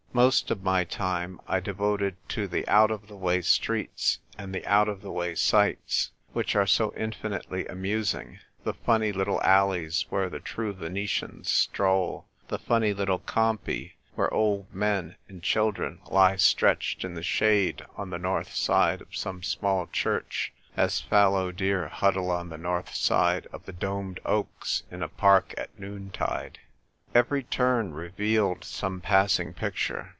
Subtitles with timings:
[0.13, 4.65] Most of my time I devoted to the out of the way streets and the
[4.65, 10.27] out of the way sights, which are so infinitely amusing; the funny little alleys where
[10.29, 17.05] the true Venetians stroll; the funny little cainpi, where old men and children lie stretched
[17.05, 22.29] in the shade on the north side of some small church, as fallow deer huddle
[22.31, 26.59] on the north side of the domed oaks in a park at noontide.
[27.13, 30.09] Every turn revealed some pass ing picture.